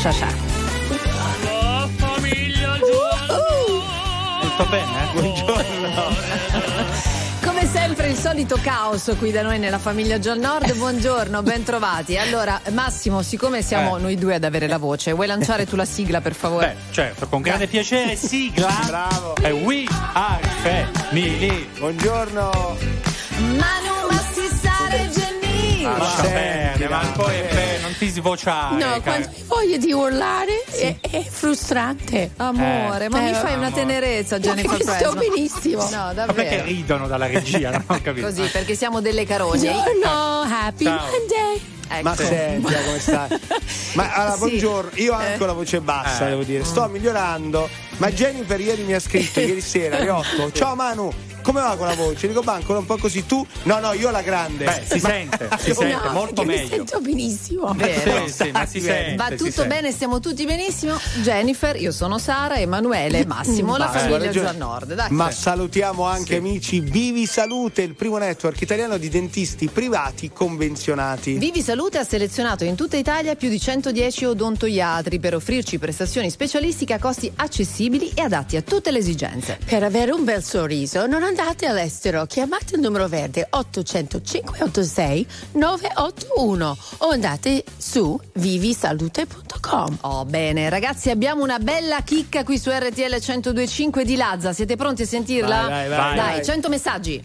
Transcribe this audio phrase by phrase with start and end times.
[0.00, 0.26] Scià.
[1.44, 2.78] La famiglia
[4.40, 5.02] Tutto bene?
[5.02, 5.20] eh?
[5.20, 6.14] Buongiorno.
[7.44, 10.74] Come sempre il solito caos qui da noi nella famiglia John Nord.
[10.74, 12.16] Buongiorno, ben trovati.
[12.16, 14.00] Allora, Massimo, siccome siamo Eh.
[14.00, 16.74] noi due ad avere la voce, vuoi lanciare tu la sigla per favore?
[16.88, 18.68] Beh, certo, con grande piacere, sigla.
[18.86, 19.36] Bravo.
[19.36, 21.68] E we are family.
[21.78, 22.50] Buongiorno.
[23.38, 25.19] Manu Massissare Genni.
[25.84, 28.74] Ah, lascia senti, bene, ma poi eh, non ti svociare.
[28.74, 29.00] No, cara.
[29.00, 32.30] quando hai voglia di urlare è, è frustrante.
[32.36, 33.72] Amore, ma Eh, mi fai una amore.
[33.72, 35.18] tenerezza, Jennifer Sto Preston.
[35.18, 35.82] benissimo.
[35.84, 36.64] No, Ma perché davvero.
[36.64, 37.70] ridono dalla regia?
[37.70, 38.26] Non ho capito.
[38.26, 39.70] Così, perché siamo delle carogne.
[39.72, 40.96] Buongiorno, happy Ciao.
[40.96, 41.60] Monday.
[41.92, 42.02] Ecco.
[42.02, 43.40] Ma senti, come stai?
[43.94, 44.38] Ma allora, Sì.
[44.38, 44.90] buongiorno.
[44.94, 45.46] Io ho anche Eh.
[45.46, 46.30] la voce bassa, Eh.
[46.30, 46.64] devo dire.
[46.64, 47.68] Sto migliorando.
[47.96, 50.52] Ma Jennifer ieri mi ha scritto, ieri sera alle 8.
[50.52, 51.12] Ciao Manu,
[51.42, 52.28] come va con la voce?
[52.28, 53.46] Dico, Banco, un po' così tu?
[53.64, 54.64] No, no, io la grande.
[54.64, 56.76] Beh, si sente, si sente No, molto perché Mi meglio.
[56.76, 57.72] sento benissimo.
[57.74, 58.26] Vero.
[58.26, 59.14] Sì, sì, ma si sente.
[59.16, 59.66] Va tutto sente.
[59.66, 60.98] bene, stiamo tutti benissimo.
[61.22, 64.94] Jennifer, io sono Sara, Emanuele, Massimo, la famiglia al nord.
[64.94, 65.10] Dai.
[65.10, 71.38] Ma salutiamo anche amici Vivi Salute, il primo network italiano di dentisti privati convenzionati.
[71.38, 76.92] Vivi Salute ha selezionato in tutta Italia più di 110 odontoiatri per offrirci prestazioni specialistiche
[76.94, 79.58] a costi accessibili e adatti a tutte le esigenze.
[79.64, 86.76] Per avere un bel sorriso non andate all'estero, chiamate il numero verde 800 586 981
[86.98, 89.98] o andate su vivisalute.com.
[90.02, 94.52] Oh, bene, ragazzi, abbiamo una bella chicca qui su RTL 1025 di Lazza.
[94.52, 95.66] Siete pronti a sentirla?
[95.68, 96.44] Vai, vai, vai, Dai, vai.
[96.44, 97.24] 100 messaggi.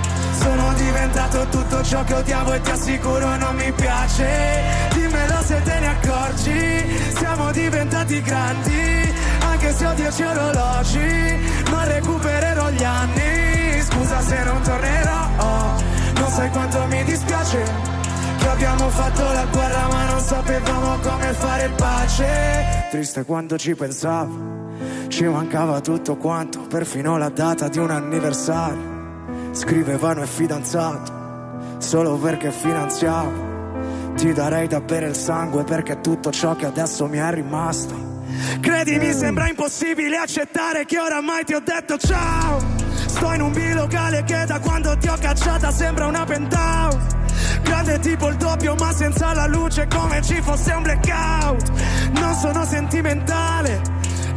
[0.41, 4.27] Sono diventato tutto ciò che odiavo e ti assicuro non mi piace.
[4.93, 7.13] Dimmelo se te ne accorgi.
[7.15, 11.37] Siamo diventati grandi, anche se ho dieci orologi.
[11.69, 13.81] Non recupererò gli anni.
[13.81, 15.29] Scusa se non tornerò.
[16.15, 17.63] Non sai quanto mi dispiace.
[18.39, 22.87] Che abbiamo fatto la guerra ma non sapevamo come fare pace.
[22.89, 24.49] Triste quando ci pensavo.
[25.07, 28.90] Ci mancava tutto quanto, perfino la data di un anniversario.
[29.51, 31.11] Scrivevano è fidanzato,
[31.79, 33.49] solo perché finanziavo.
[34.15, 37.93] Ti darei da bere il sangue perché tutto ciò che adesso mi è rimasto.
[38.61, 42.59] Credimi, sembra impossibile accettare che oramai ti ho detto ciao.
[43.07, 47.19] Sto in un bilocale che da quando ti ho cacciata sembra una penthouse.
[47.61, 51.71] Grande tipo il doppio ma senza la luce come ci fosse un blackout.
[52.13, 53.81] Non sono sentimentale,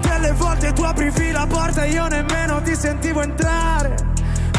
[0.01, 4.14] delle volte tu aprivi la porta e io nemmeno ti sentivo entrare.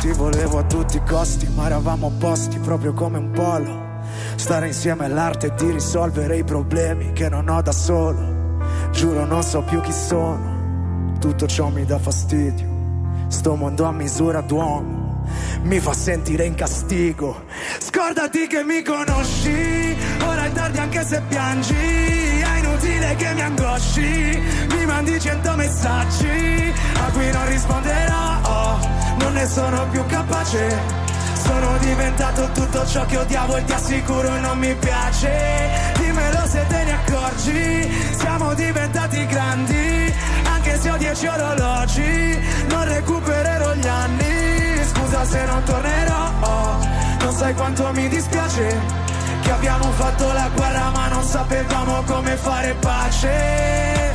[0.06, 4.04] Ti volevo a tutti i costi, ma eravamo opposti proprio come un polo.
[4.36, 8.60] Stare insieme è l'arte di risolvere i problemi che non ho da solo.
[8.92, 12.68] Giuro non so più chi sono, tutto ciò mi dà fastidio.
[13.30, 14.95] Sto mondo a misura d'uomo
[15.64, 17.46] mi fa sentire in castigo.
[17.80, 21.74] Scordati che mi conosci, ora è tardi anche se piangi.
[21.74, 28.24] È inutile che mi angosci, mi mandi cento messaggi a cui non risponderò.
[29.20, 31.04] Non ne sono più capace.
[31.46, 35.32] Sono diventato tutto ciò che odiavo e ti assicuro non mi piace
[36.00, 40.14] Dimmelo se te ne accorgi Siamo diventati grandi
[40.44, 44.65] Anche se ho dieci orologi Non recupererò gli anni
[45.16, 46.32] Scusa se non tornerò
[47.22, 48.78] Non sai quanto mi dispiace
[49.42, 54.15] Che abbiamo fatto la guerra ma non sapevamo come fare pace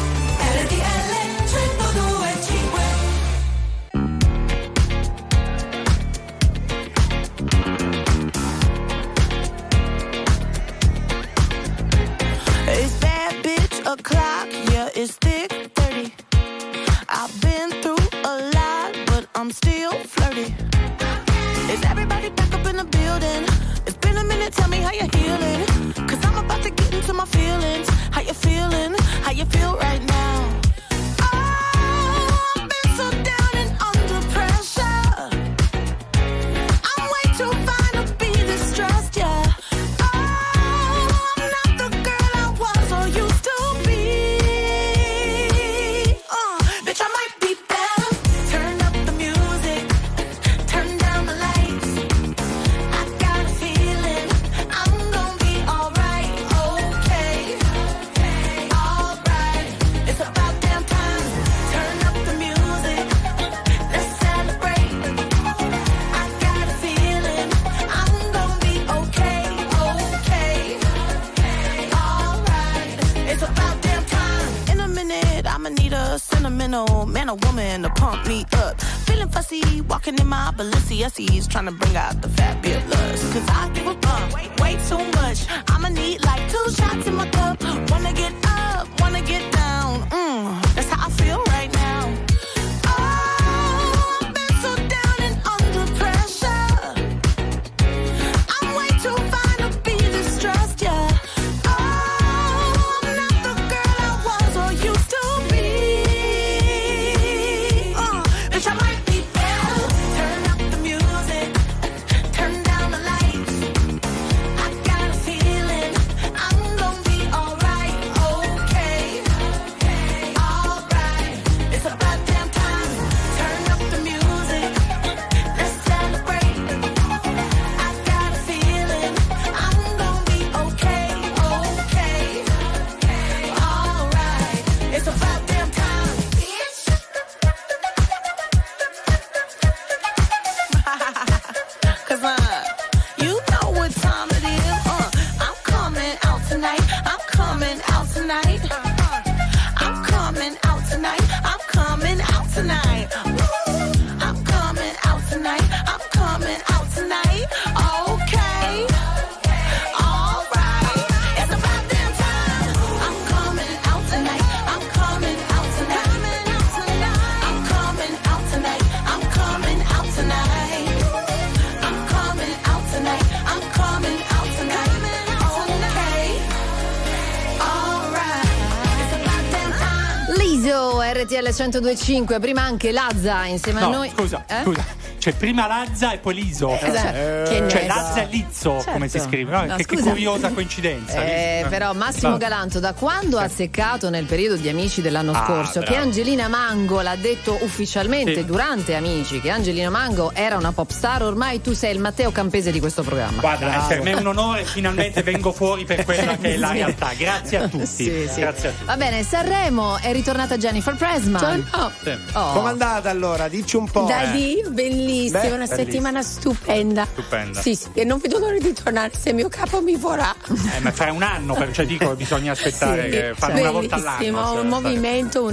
[181.71, 184.11] 1025, prima anche Lazza insieme a No, noi.
[184.15, 184.61] scusa, Eh?
[184.63, 184.85] scusa.
[185.21, 186.75] C'è prima Lazza e poi Liso.
[186.79, 186.95] Esatto.
[186.95, 187.85] Cioè Che nerd.
[187.87, 188.91] Lazza e Lizzo, Certo.
[188.91, 189.51] come si scrive.
[189.51, 189.65] no?
[189.65, 191.23] No, che, che curiosa coincidenza.
[191.23, 192.37] Eh, però Massimo Va.
[192.37, 196.01] Galanto da quando ha azzeccato nel periodo di Amici dell'anno Ah, scorso che bravo.
[196.05, 198.45] Angelina Mango l'ha detto ufficialmente Sì.
[198.45, 202.71] durante Amici che Angelina Mango era una pop star ormai tu sei il Matteo Campese
[202.71, 206.55] di questo programma Guarda, per me è un onore, finalmente vengo fuori per quella che
[206.55, 207.11] è la realtà.
[207.15, 207.85] Grazie a tutti.
[207.85, 208.39] Sì, sì.
[208.39, 208.85] Grazie a tutti.
[208.85, 212.17] va bene Sanremo è ritornata Jennifer Presman Sono- Sì.
[212.33, 212.53] Oh.
[212.53, 213.47] Com'è andata allora?
[213.47, 214.05] Dici un po'.
[214.05, 214.35] Da eh.
[214.35, 214.63] lì,
[215.11, 215.75] bellissima, Beh, una bellissima.
[215.77, 217.07] settimana stupenda.
[217.11, 217.61] Stupenda.
[217.61, 220.33] Sì, sì, e non vedo l'ora di tornare se mio capo mi vorrà.
[220.75, 224.61] Eh, ma fra un anno, perciò dico, bisogna aspettare Sì, fanno una volta bellissimo, all'anno.
[224.61, 225.43] un cioè, movimento,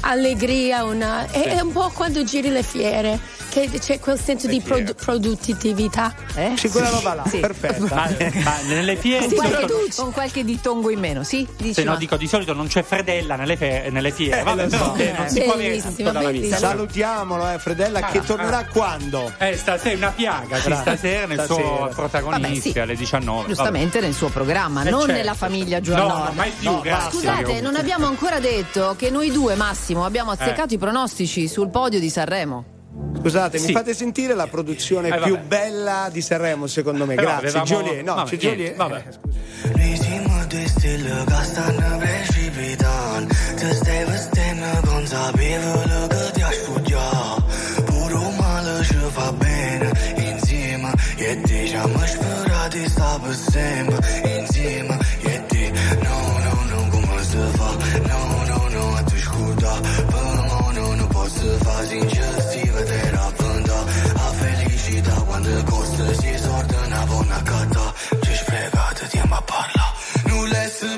[0.00, 1.26] un'allegria, una...
[1.30, 3.18] è, è un po' quando giri le fiere,
[3.60, 6.14] perché c'è quel senso di produ- produttività.
[6.34, 6.52] Eh?
[6.56, 7.38] Sì, quella roba là, Sì.
[7.38, 7.94] perfetta.
[7.94, 8.08] Ma,
[8.44, 11.46] ma nelle fiere qualche, solito, con qualche dittongo in meno, sì?
[11.56, 14.42] Dici, se no ma- dico di solito non c'è fredella nelle, fe- nelle fiere.
[14.42, 14.92] Vabbè, lo so.
[14.92, 16.46] però eh, non si può avere.
[16.56, 18.66] Salutiamolo, eh, Fredella, che Ah, tornerà ah.
[18.66, 19.32] quando?
[19.38, 21.66] Eh, stasera è una piaga, sì, stasera nel Stasera.
[21.66, 22.78] suo protagonista Vabbè, sì.
[22.78, 23.46] alle 19.
[23.48, 25.14] Giustamente nel suo programma, Eh, non certo.
[25.14, 26.08] nella famiglia No, Giovanni.
[26.08, 27.10] no, mai più, No, grazie.
[27.18, 31.98] Scusate, non abbiamo ancora detto che noi due, Massimo, abbiamo azzeccato i pronostici sul podio
[32.00, 32.64] di Sanremo.
[33.18, 33.72] Scusate, mi Sì.
[33.72, 37.14] fate sentire la produzione Eh, più bella di Sanremo, secondo me.
[37.14, 37.48] Però Grazie.
[37.60, 38.76] avevamo- Joliet, no, vabbè, c'è niente, Joliet.
[38.76, 38.94] vabbè.
[38.96, 39.24] Eh, scusa.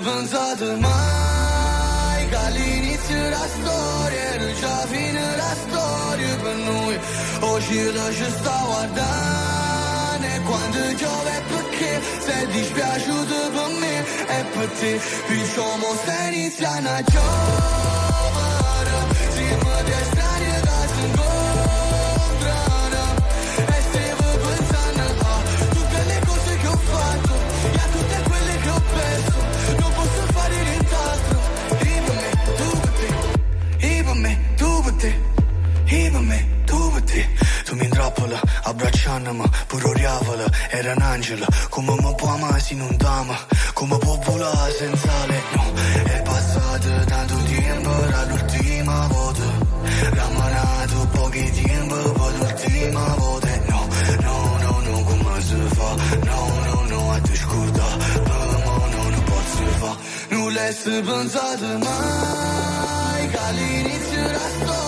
[0.08, 6.98] Pensato mai Che all'inizio della storia Era già fine la storia per noi.
[7.40, 12.00] Oggi lo ci sta guardando E quando piove perché?
[12.26, 13.96] Sei dispiaciuto per me
[14.36, 15.00] E per te.
[15.26, 18.17] Perciò mo stai iniziando a giovere
[38.68, 41.46] abbracciandomi Pure oriavola, era un angelo.
[41.68, 43.36] Come mi può amare se non t'ama
[43.72, 45.72] Come può volare senza le no
[46.04, 49.42] È passato tanto tempo dall'ultima volta.
[50.10, 53.46] Rammanato pochi tempo Poi l'ultima volta.
[53.68, 53.86] No,
[54.20, 55.94] no, no, no, come si fa?
[56.24, 57.86] No, no, no, a te scorda.
[58.64, 59.96] Mo no, non posso fa
[60.28, 64.87] Non l'hai pensato mai Che all'inizio della storia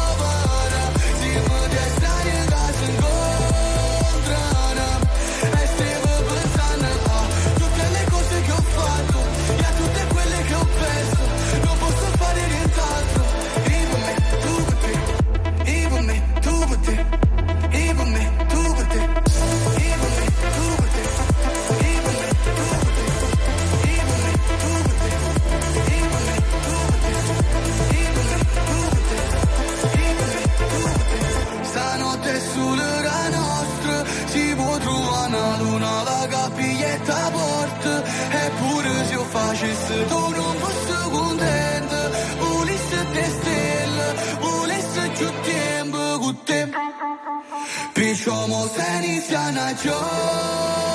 [39.33, 42.11] 发誓死都容不是孤单的，
[42.41, 43.39] 无力是天死
[43.97, 43.99] 了，
[44.41, 46.49] 无力是注定不孤单。
[47.93, 49.89] 比什么才你想那就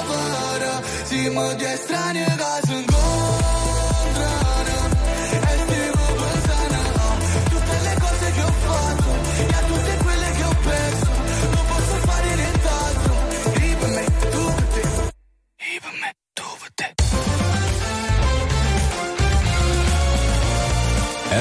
[0.07, 0.13] 不
[0.61, 2.96] 得，寂寞的三年高升。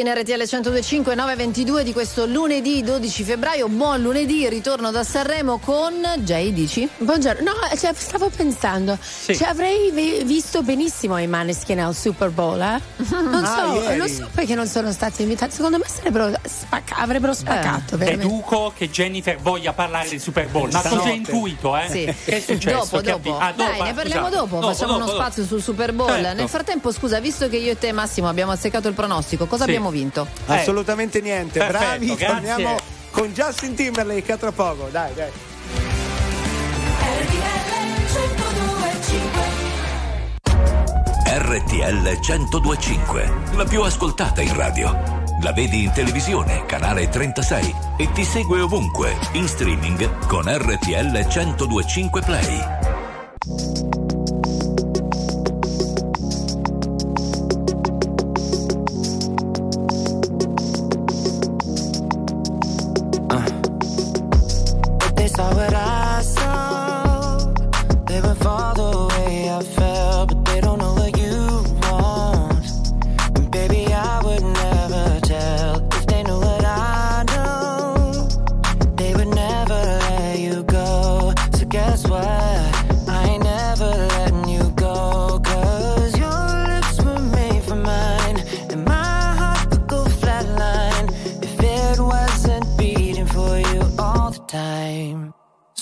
[0.00, 3.68] in RTL 1025 922 di questo lunedì 12 febbraio.
[3.68, 6.88] Buon lunedì, ritorno da Sanremo con Jay Dici.
[6.98, 9.34] Buongiorno, no, eh, cioè, stavo pensando, sì.
[9.36, 12.80] Cioè, avrei vi- visto benissimo i Maneskin al Super Bowl, eh?
[13.10, 13.96] Non ah, so, ieri.
[13.98, 15.54] lo so perché non sono stati invitati.
[15.54, 17.96] Secondo me spacca- avrebbero spaccato.
[17.96, 18.16] Eh.
[18.16, 21.88] Deduco che Jennifer voglia parlare del Super Bowl, ma cosa così intuito, eh?
[21.90, 22.14] Sì.
[22.24, 23.00] Che è successo?
[23.00, 23.38] Dopo, dopo.
[23.38, 24.36] Avvi- ah, Dai, ne parliamo scusate.
[24.36, 26.08] dopo, dopo facciamo dopo, uno spazio sul Super Bowl.
[26.08, 26.34] Certo.
[26.34, 29.70] Nel frattempo, scusa, visto che io e te Massimo abbiamo azzeccato il pronostico, cosa sì.
[29.70, 29.97] abbiamo visto?
[29.98, 30.26] vinto.
[30.46, 30.54] Eh.
[30.54, 31.58] Assolutamente niente.
[31.58, 32.26] Perfetto, Bravi, grazie.
[32.26, 32.76] torniamo
[33.10, 34.88] con Justin Timberlake a tra poco.
[34.90, 35.30] Dai, dai.
[41.30, 45.26] RTL 1025, la più ascoltata in radio.
[45.40, 52.22] La vedi in televisione, canale 36 e ti segue ovunque, in streaming con RTL 1025
[52.22, 53.97] Play.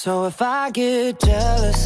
[0.06, 1.85] So if I get jealous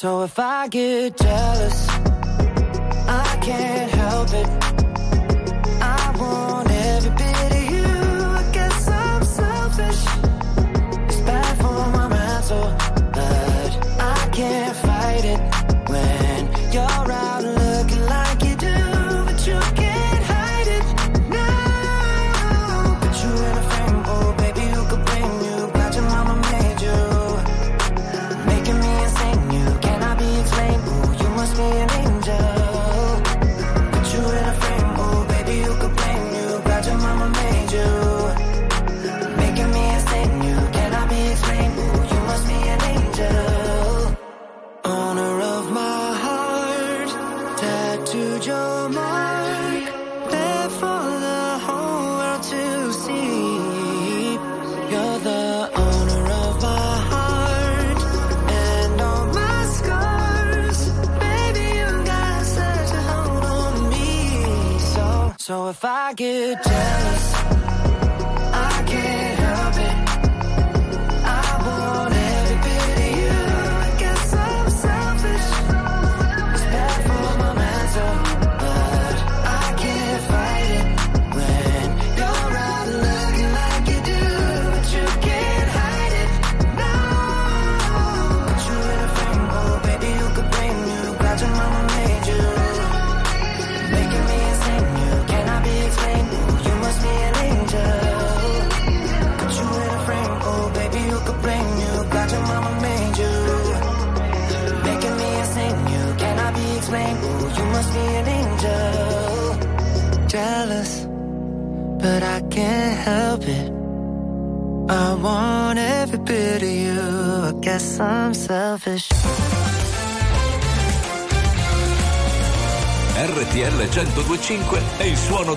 [0.00, 1.97] So if I get jealous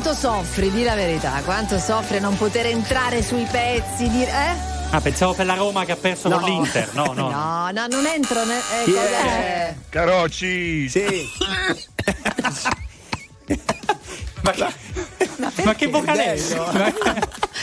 [0.00, 0.70] Quanto soffri?
[0.70, 4.08] Di la verità, quanto soffri a non poter entrare sui pezzi?
[4.08, 4.22] Di...
[4.22, 4.78] Eh?
[4.92, 6.38] Ah, pensavo per la Roma che ha perso No.
[6.40, 6.88] con l'Inter.
[6.94, 7.28] No, no.
[7.30, 8.42] No, no, non entro.
[8.46, 8.56] Ne...
[8.56, 9.66] eh, Chi cos'è?
[9.66, 9.74] è?
[9.90, 10.88] Carocci!
[10.88, 11.04] Sì.
[14.42, 16.40] Ma, ma che vocale è?
[16.56, 16.92] Ma Ma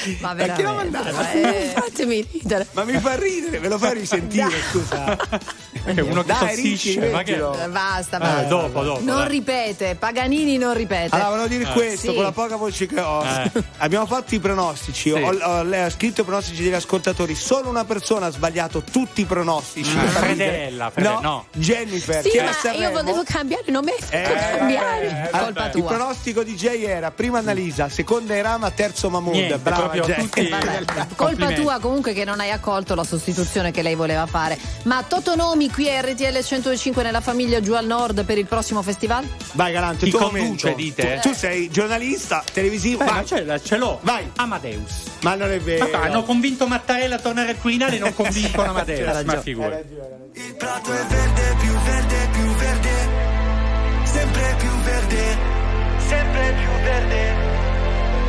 [0.10, 0.64] chi l'ha veramente.
[0.64, 1.12] mandato?
[1.16, 2.68] ma è- Fatemi ridere.
[2.72, 5.18] Ma mi fa ridere, me lo fai risentire, scusa.
[6.02, 7.32] Uno che Dai, tossisce, Ricci, ma che...
[7.32, 7.64] mettilo.
[7.64, 8.44] Eh, Basta, Eh, basta.
[8.44, 9.00] dopo, dopo.
[9.04, 9.30] non dai.
[9.30, 11.14] ripete, Paganini non ripete.
[11.16, 12.14] Allora, volevo dire questo, Sì.
[12.16, 13.24] con la poca voce che ho.
[13.24, 13.64] Eh.
[13.78, 15.10] Abbiamo fatto i pronostici.
[15.10, 15.12] Sì.
[15.12, 17.36] Ho, ho- lei ha scritto i pronostici degli ascoltatori.
[17.36, 19.96] Solo una persona ha sbagliato tutti i pronostici.
[19.98, 20.52] Ah, fa ridere.
[20.52, 21.46] Fredella, no, no.
[21.54, 22.22] Jennifer.
[22.28, 25.06] Sì, ma Sanremo- io volevo cambiare, non mi hai fatto Eh, cambiare.
[25.08, 25.66] eh, Colpa vabbè.
[25.66, 25.90] Il tua.
[25.90, 29.36] pronostico di Jay era prima Annalisa, seconda Erama, terzo Mahmood.
[29.36, 30.30] Niente, Brava Jay.
[31.16, 34.58] colpa tua comunque che non hai accolto la sostituzione che lei voleva fare.
[34.84, 39.30] Ma Totonomi qui a RTL 105 nella famiglia giù al nord per il prossimo festival?
[39.54, 41.20] Vai Galante, Chi tuo conduce, dite?
[41.22, 43.04] Tu, tu sei giornalista televisivo.
[43.04, 43.16] Eh, vai.
[43.18, 44.00] ma ce, ce l'ho.
[44.02, 44.28] Vai.
[44.38, 45.04] Amadeus.
[45.22, 45.88] Ma non è vero.
[45.92, 49.24] Ma hanno convinto Mattarella a tornare al Quirinale e non convincono Amadeus.
[49.24, 49.86] Ma ragione.
[50.34, 52.90] Il prato è verde, più verde, più verde,
[54.04, 55.38] sempre più verde,
[56.08, 57.36] sempre più verde.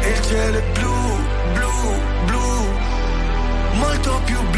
[0.00, 1.16] E il cielo è blu,
[1.54, 2.68] blu, blu,
[3.72, 4.57] molto più blu,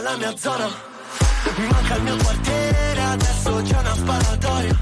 [0.00, 0.68] la mia zona,
[1.56, 4.76] mi manca il mio quartiere, adesso c'è una sparatoria.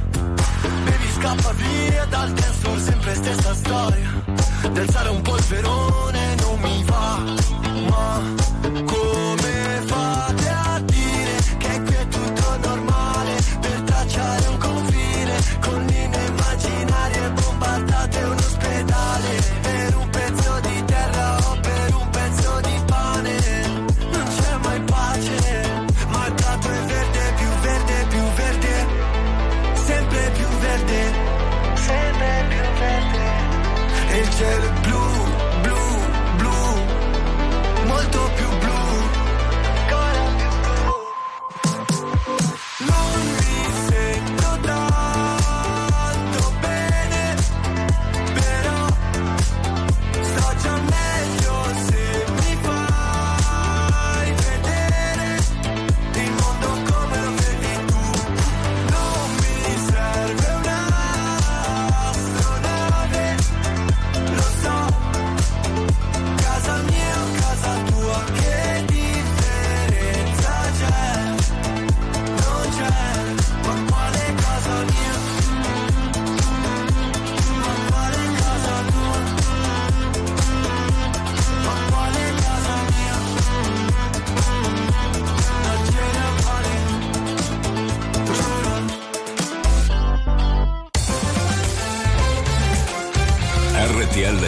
[0.85, 4.25] Bevi scappa via dal dance sempre stessa storia.
[4.73, 7.23] Del sale un polverone non mi va,
[7.89, 8.35] ma
[8.85, 9.56] come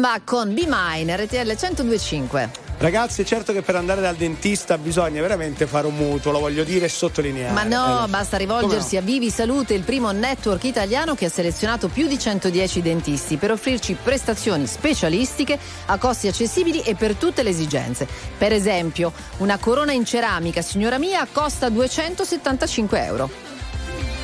[0.00, 2.68] Offenbach con Be Mine, RTL 1025.
[2.78, 6.64] Ragazzi, è certo che per andare dal dentista bisogna veramente fare un mutuo, lo voglio
[6.64, 7.52] dire e sottolineare.
[7.52, 9.02] Ma no, Eh, basta rivolgersi no?
[9.02, 13.50] a Vivi Salute, il primo network italiano che ha selezionato più di 110 dentisti per
[13.50, 18.08] offrirci prestazioni specialistiche a costi accessibili e per tutte le esigenze.
[18.38, 23.49] Per esempio, una corona in ceramica, signora mia, costa 275 euro.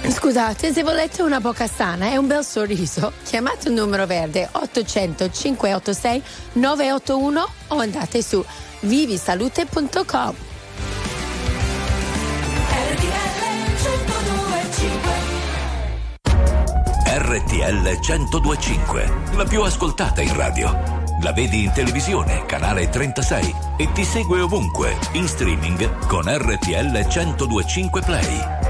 [0.08, 5.30] Scusate, se volete una bocca sana e un bel sorriso, chiamate il numero verde 800
[5.30, 8.44] 586 981 o andate su
[8.80, 10.34] vivisalute.com.
[17.18, 21.04] RTL 1025, la più ascoltata in radio.
[21.22, 28.00] La vedi in televisione, canale 36 e ti segue ovunque, in streaming con RTL 1025
[28.02, 28.65] Play.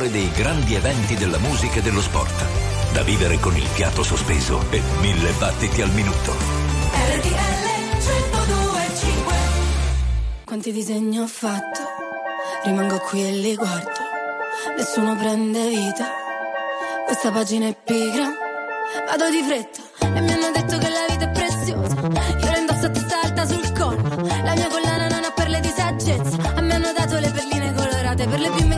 [0.00, 2.44] Cuore dei grandi eventi della musica e dello sport.
[2.94, 6.32] Da vivere con il fiato sospeso e mille battiti al minuto.
[6.94, 7.28] RTL
[8.00, 9.34] 1025
[10.46, 11.80] Quanti disegni ho fatto?
[12.64, 13.90] Rimango qui e li guardo.
[14.74, 16.06] Nessuno prende vita.
[17.04, 18.32] Questa pagina è pigra.
[19.06, 19.82] Vado di fretta
[20.16, 21.94] e mi hanno detto che la vita è preziosa.
[21.94, 24.16] Io la indosso a testa alta sul collo.
[24.44, 26.54] La mia collana non ha perle di saggezza.
[26.54, 28.69] A me hanno dato le perline colorate per le bimbe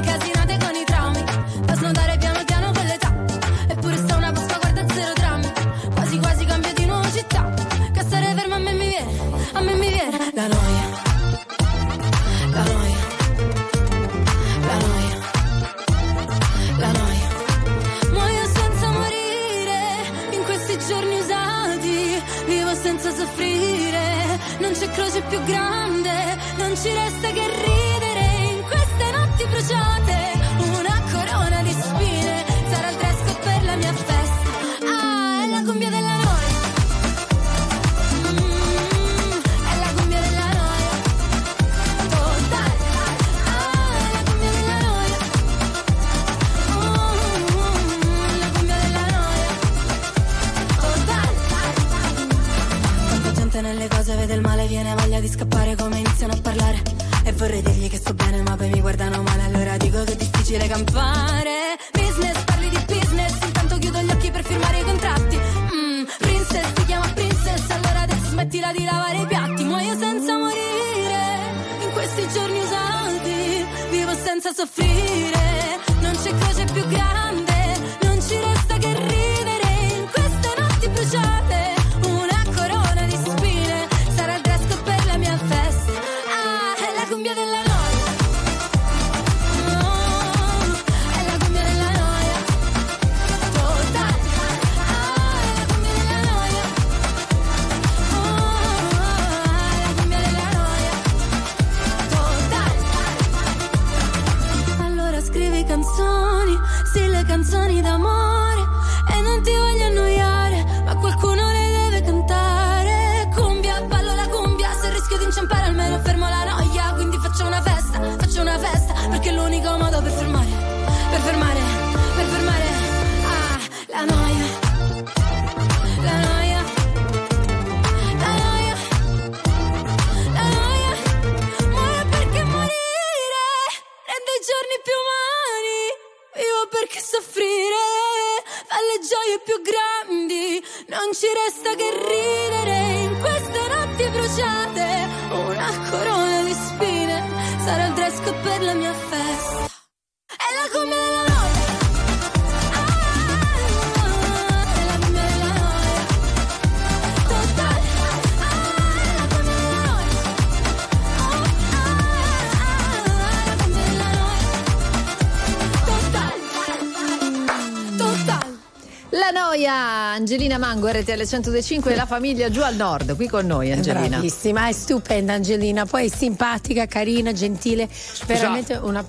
[169.52, 169.74] La noia,
[170.14, 174.08] Angelina Mango, RTL 105 e la famiglia giù al nord, qui con noi Angelina.
[174.08, 177.86] Bravissima, è stupenda Angelina, poi è simpatica, carina, gentile,
[178.26, 179.04] veramente una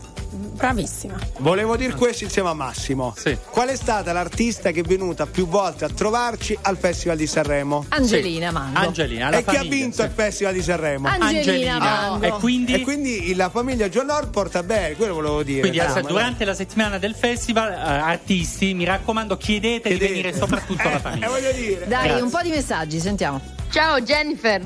[0.53, 1.15] bravissima.
[1.39, 3.13] Volevo dire questo insieme a Massimo.
[3.49, 7.85] Qual è stata l'artista che è venuta più volte a trovarci al Festival di Sanremo?
[7.89, 8.79] Angelina Mango.
[8.79, 11.07] Angelina, la e chi ha famiglia, vinto il Festival di Sanremo?
[11.07, 12.25] Angelina Mango.
[12.25, 12.73] E quindi?
[12.73, 15.61] E quindi la famiglia al Nord porta bene, quello volevo dire.
[15.61, 20.87] Quindi adesso, durante la settimana del festival, eh, artisti, mi raccomando, chiedete, di venire soprattutto
[20.87, 21.25] alla famiglia.
[21.25, 21.87] Eh, voglio dire.
[21.87, 22.23] Dai, Grazie.
[22.23, 23.41] un po' di messaggi, sentiamo.
[23.74, 24.61] Ciao Jennifer.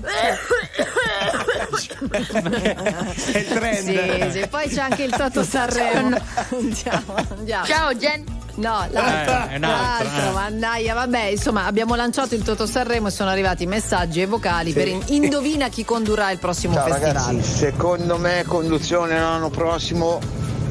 [3.31, 4.31] È il trend.
[4.31, 6.17] Sì, sì, poi c'è anche il Toto Sanremo.
[6.51, 7.65] Andiamo, andiamo.
[7.65, 8.25] Ciao Jen.
[8.55, 10.33] No, l'altro, Eh, è un altro, l'altro, eh.
[10.33, 14.87] mannaia, vabbè, insomma, abbiamo lanciato il Toto Sanremo e sono arrivati messaggi e vocali per
[14.87, 17.13] in- indovina chi condurrà il prossimo Ciao festival.
[17.13, 20.19] ragazzi, secondo me conduzione l'anno prossimo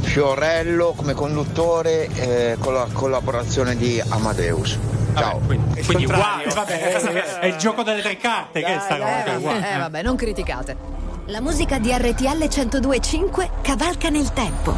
[0.02, 4.78] Fiorello come conduttore eh, con la collaborazione di Amadeus.
[5.16, 5.38] Ciao.
[5.38, 6.46] Quindi, quindi contrario.
[6.46, 9.24] wow, vabbè, è, il gioco delle tre carte che è sta cosa.
[9.24, 9.52] Eh, wow.
[9.52, 10.76] vabbè, eh, vabbè, non criticate.
[11.26, 14.74] La musica di RTL 102.5 cavalca nel tempo.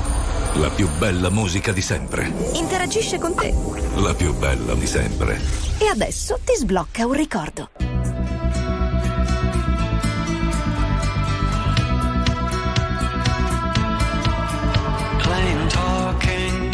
[0.54, 2.32] La più bella musica di sempre.
[2.54, 3.54] Interagisce con te.
[3.96, 5.38] La più bella di sempre.
[5.78, 7.70] E adesso ti sblocca un ricordo.
[15.22, 16.70] Plain talking,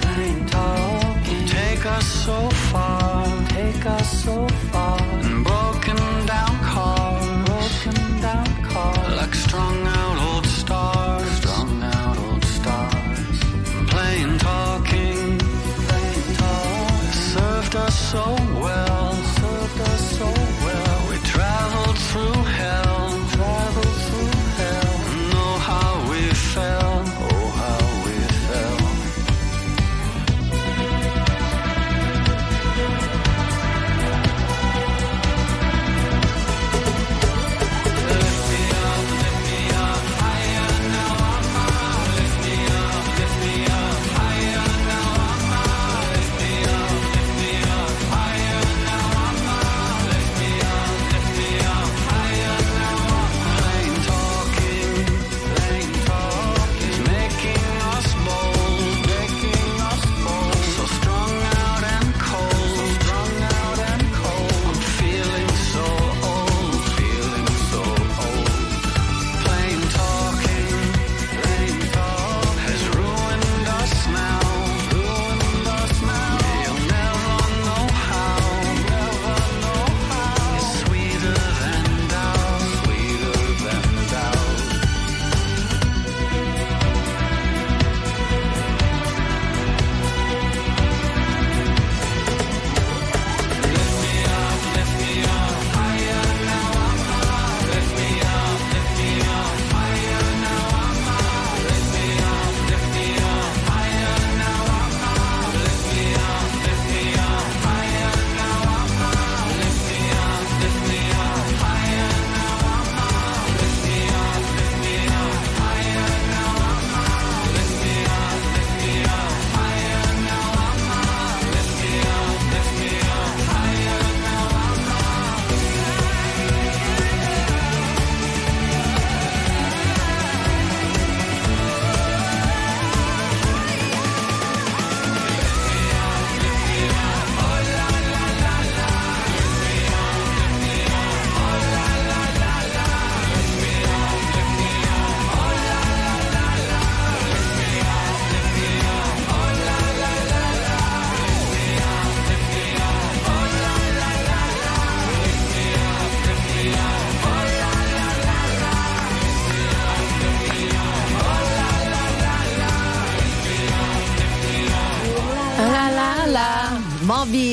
[0.00, 1.44] plain talking.
[1.46, 3.07] Take us so far,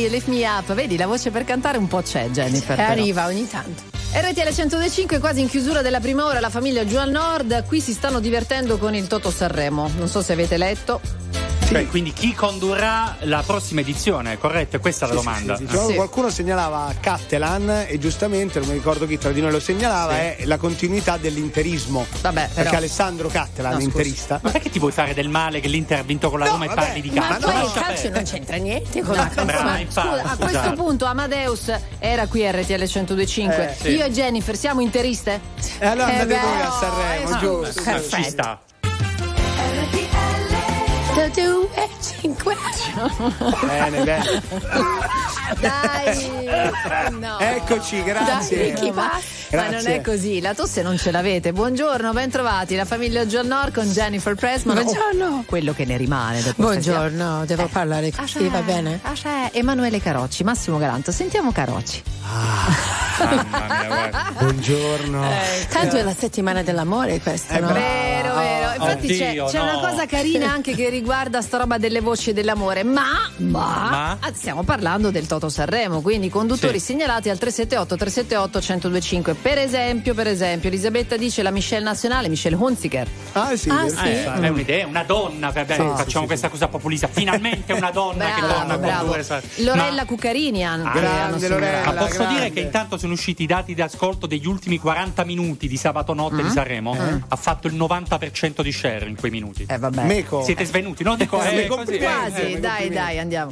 [0.06, 0.74] Moby, lift me up.
[0.74, 2.80] Vedi, la voce per cantare un po' c'è, Jennifer.
[2.80, 3.84] Arriva ogni tanto.
[4.14, 7.92] RTL 105 quasi in chiusura della prima ora, la famiglia giù al nord, qui si
[7.92, 9.90] stanno divertendo con il Toto Sanremo.
[9.98, 11.02] Non so se avete letto.
[11.68, 14.80] Cioè, quindi chi condurrà la prossima edizione, corretto?
[14.80, 15.58] Questa è la domanda.
[15.58, 19.60] Sì, diciamo, Qualcuno segnalava Cattelan e giustamente, non mi ricordo chi tra di noi lo
[19.60, 22.06] segnalava, è la continuità dell'interismo.
[22.22, 24.40] Vabbè, Perché però- Alessandro Cattelan, No, interista.
[24.44, 26.74] Ma perché ti vuoi fare del male che l'Inter ha vinto con la Roma e
[26.74, 27.50] parli di Ma calcio?
[27.50, 29.44] poi il calcio non c'entra niente con la No.
[29.46, 33.70] Brava, infatti, Scusa, a questo punto Amadeus era qui a RTL 1025.
[33.72, 33.90] Eh, sì.
[33.90, 35.42] Io e Jennifer siamo interiste?
[35.80, 37.82] E allora Eh andate beh, voi a Sanremo, eh, giusto?
[37.90, 38.60] Ma Ci sta.
[41.16, 41.68] Due,
[42.02, 42.44] cinque.
[43.62, 44.24] Bene, bene.
[45.60, 46.30] Dai,
[47.20, 47.38] no.
[47.56, 48.74] Eccoci, grazie.
[48.74, 49.20] Dai, chi va?
[49.52, 51.54] Ma non è così, la tosse non ce l'avete.
[51.54, 54.82] Buongiorno, bentrovati, la famiglia al Nord con Jennifer Pressman.
[54.82, 55.26] Buongiorno.
[55.26, 59.00] Oh, quello che ne rimane dopo Buongiorno, devo parlare Ah, così, va bene?
[59.04, 61.12] Ah, c'è Emanuele Carocci, Massimo Galanto.
[61.12, 62.02] Sentiamo Carocci.
[62.24, 64.34] Mamma mia.
[64.40, 65.24] Buongiorno.
[65.70, 67.68] Tanto è la settimana dell'amore questa, no?
[67.72, 68.74] Vero, vero.
[68.76, 69.64] Infatti c'è, Oddio, c'è no.
[69.64, 74.18] una cosa carina anche che riguarda sta roba delle voci dell'amore, ma, ma, Ma?
[74.20, 76.86] ah, stiamo parlando del Toto Sanremo, quindi conduttori Sì.
[76.94, 79.34] segnalati al 378 378 1025.
[79.34, 83.06] Per esempio, per esempio, Elisabetta dice la Michelle nazionale, Michelle Hunziker.
[83.34, 83.70] Ah, sì.
[83.70, 84.08] Ah, sì?
[84.08, 87.08] Eh, è un'idea, una donna, vabbè, Sì, facciamo sì, questa cosa populista.
[87.10, 89.42] Finalmente una donna che Bravo, torna a condurre.
[89.58, 91.48] Lorella Ma- Cucarini hanno, Ah, grande.
[91.50, 91.92] Lorella.
[91.92, 92.34] Ma posso grande.
[92.36, 96.14] dire che intanto sono usciti i dati di ascolto degli ultimi 40 minuti di sabato
[96.14, 96.46] notte Mm.
[96.48, 96.98] di Sanremo?
[97.28, 99.66] Ha fatto il 90% di share in quei minuti.
[99.68, 100.04] Eh vabbè.
[100.04, 100.44] Meco.
[100.44, 101.16] Siete svenuti, no?
[101.18, 102.04] Dico, Eh, eh, complimenti.
[102.06, 102.30] eh.
[102.30, 103.52] Quasi, Eh, dai, dai, andiamo.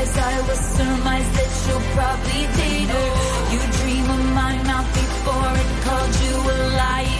[0.00, 3.08] Eyes, I will surmise that she'll probably date her.
[3.52, 7.19] You dream of my mouth before it called you a lying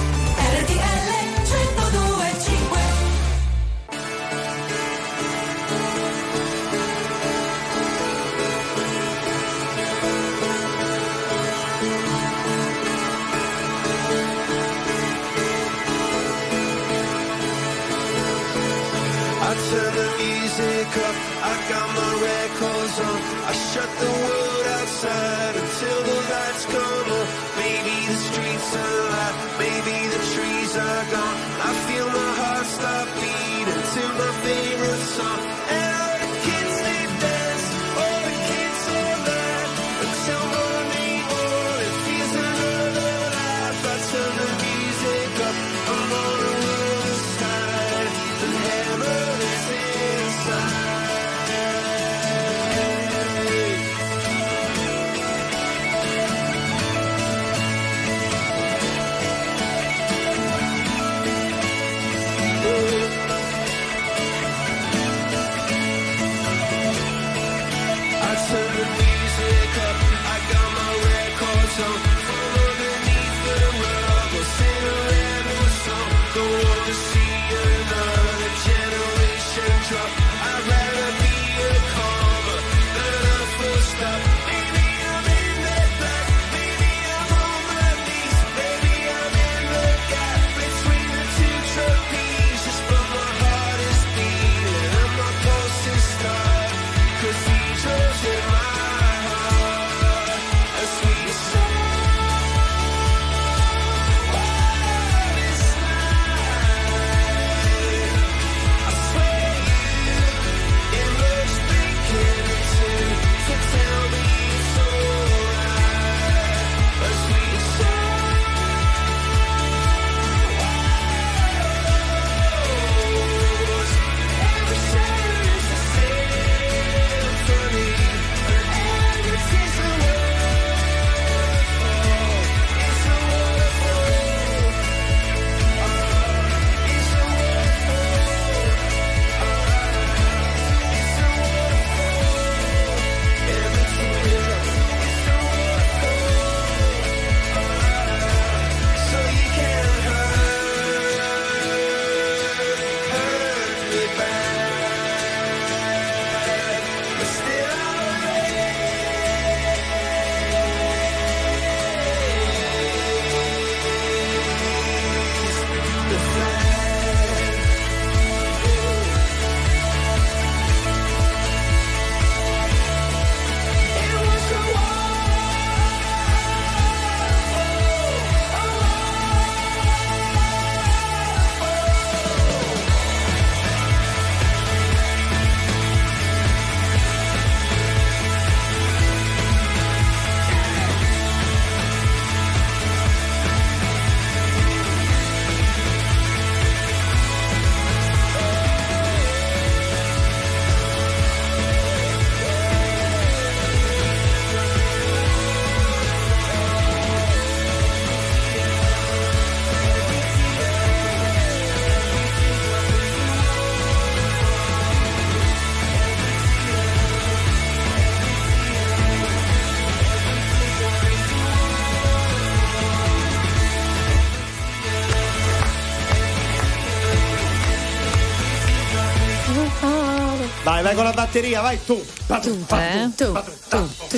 [230.81, 231.93] Vai, vai con la batteria, vai tu.
[231.93, 232.39] Eh.
[232.39, 232.65] Tu,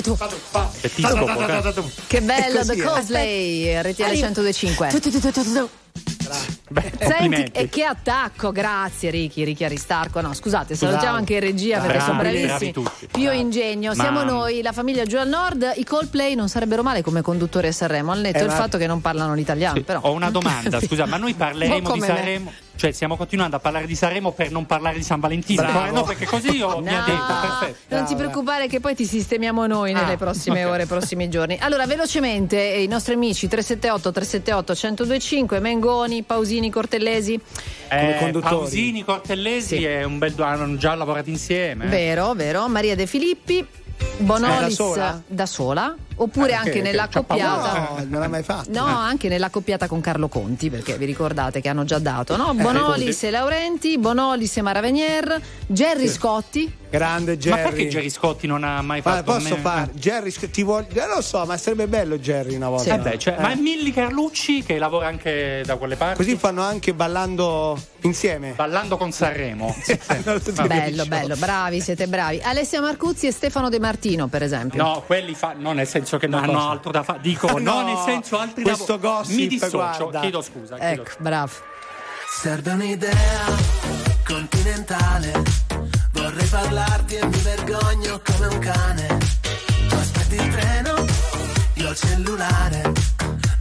[0.00, 0.16] tu,
[1.74, 1.90] tu.
[2.06, 4.88] Che bello, The Cosplay, RTL 1025.
[4.88, 5.70] Tu, tu.
[6.70, 10.22] Beh, Senti, e che attacco, grazie Ricky, Ricky Aristarco.
[10.22, 12.72] No, scusate, salutiamo anche in regia perché bravi, sono bravissimi.
[12.72, 13.92] Bravi Più ingegno.
[13.94, 14.02] Ma...
[14.02, 15.74] Siamo noi, la famiglia giù al nord.
[15.76, 18.54] I Coldplay non sarebbero male come conduttori a Sanremo, al netto eh, il ma...
[18.54, 19.76] fatto che non parlano l'italiano.
[19.76, 20.00] Sì, però.
[20.02, 22.52] Ho una domanda, scusa, ma noi parleremo di Sanremo?
[22.76, 25.62] Cioè, stiamo continuando a parlare di Sanremo per non parlare di San Valentino?
[25.62, 25.86] Bravo.
[25.86, 27.94] Eh, No, perché così io mi ha No, detto, perfetto.
[27.96, 30.70] Non ti preoccupare che poi ti sistemiamo noi nelle Ah, prossime ok.
[30.72, 31.56] ore, prossimi giorni.
[31.60, 37.40] Allora, velocemente, eh, i nostri amici 378 378 1025, Mengoni, Pausini, Cortellesi.
[37.88, 41.84] Eh, Pausini, Cortellesi è un bel hanno già lavorato insieme.
[41.84, 41.88] eh.
[41.88, 42.68] Vero, vero.
[42.68, 43.58] Maria De Filippi.
[43.58, 43.66] Eh,
[44.18, 45.22] Bonolis da sola?
[45.26, 47.56] da sola, oppure Eh, anche che- nella coppiata.
[47.70, 47.88] paura.
[48.00, 48.70] No, non l'ha mai fatto.
[48.70, 52.36] No, anche nella coppiata con Carlo Conti, perché vi ricordate che hanno già dato, Eh,
[52.36, 52.54] no?
[52.54, 53.26] Bonolis Conti.
[53.26, 56.82] e Laurenti, Bonolis e Maravenier, Gerry Scotti.
[56.94, 57.60] Grande Jerry.
[57.62, 59.90] Ma perché Gerry Scotti non ha mai Ma fatto posso me- fare?
[59.94, 60.86] Jerry, sc- ti voglio.
[60.92, 62.94] eh, lo so, ma sarebbe bello Jerry una volta.
[62.94, 66.16] Eh beh, cioè, Ma è Milli Carlucci che lavora anche da quelle parti.
[66.22, 68.52] Così fanno anche ballando insieme.
[68.52, 69.74] Ballando con Sanremo.
[70.66, 72.40] Bello, bello, bravi, siete bravi.
[72.42, 74.82] Alessia Marcuzzi e Stefano De Martino, per esempio.
[74.82, 76.68] No, quelli fa, no, nel senso che non Ma hanno cosa?
[76.70, 77.18] altro da fare.
[77.20, 80.20] Dico, Ah, no, no, nel senso altri questo da gossip, Mi dissocio, guarda.
[80.20, 80.76] chiedo scusa.
[80.76, 81.52] chiedo Ecco, bravo.
[82.40, 83.46] Serve un'idea
[84.26, 85.42] continentale.
[86.12, 89.06] Vorrei parlarti e mi vergogno come un cane.
[89.88, 91.04] Tu aspetti il treno,
[91.74, 92.92] io il cellulare.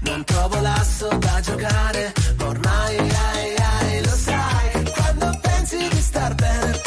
[0.01, 2.13] Non trovo l'asso da giocare.
[2.37, 4.83] ma Ormai, ai, ai, lo sai.
[4.83, 6.81] che Quando pensi di star bene,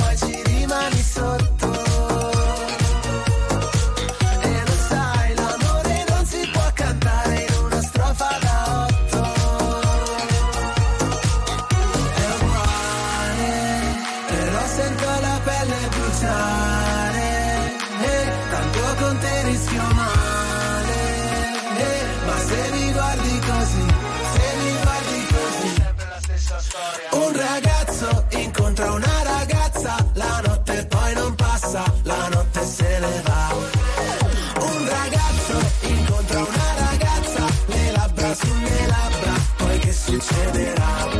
[40.20, 41.10] succederà?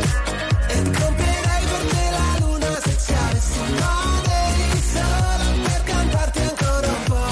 [0.68, 4.40] E comprerei per te la luna se ci avessi male
[4.92, 7.30] solo per cantarti ancora un po'.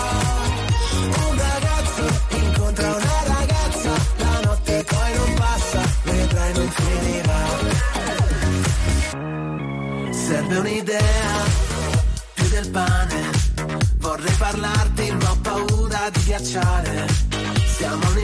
[1.27, 2.05] Un ragazzo
[2.37, 7.43] incontra una ragazza, la notte poi non passa, vedrai non finirà.
[10.11, 11.45] Serve un'idea
[12.35, 13.31] più del pane.
[13.99, 17.07] Vorrei parlarti, ma ho paura di ghiacciare.
[17.77, 18.19] Siamo un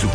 [0.00, 0.08] e su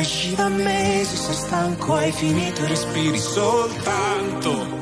[0.00, 4.78] esci da mesi, sei stanco, hai finito e respiri soltanto.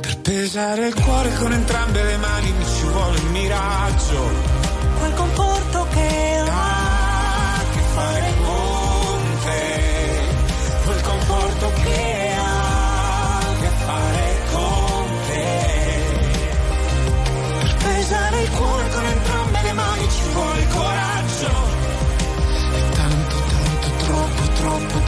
[0.00, 4.62] Per pesare il cuore con entrambe le mani mi ci vuole un miraggio.
[4.98, 5.14] quel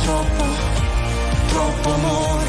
[0.06, 0.44] troppo,
[1.48, 2.44] troppo, amore.